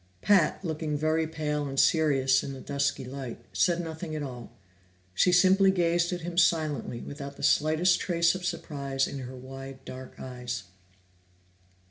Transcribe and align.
Pat, 0.23 0.65
looking 0.65 0.97
very 0.97 1.27
pale 1.27 1.67
and 1.67 1.79
serious 1.79 2.41
in 2.43 2.53
the 2.53 2.59
dusky 2.59 3.05
light, 3.05 3.39
said 3.53 3.79
nothing 3.79 4.15
at 4.15 4.23
all. 4.23 4.51
She 5.13 5.31
simply 5.31 5.69
gazed 5.69 6.11
at 6.11 6.21
him 6.21 6.39
silently, 6.39 7.01
without 7.01 7.37
the 7.37 7.43
slightest 7.43 7.99
trace 7.99 8.33
of 8.33 8.43
surprise 8.43 9.05
in 9.07 9.19
her 9.19 9.35
wide 9.37 9.85
dark 9.85 10.19
eyes. 10.19 10.63